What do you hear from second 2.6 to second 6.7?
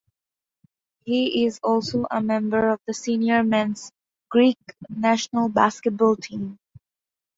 of the senior men's Greek national basketball team.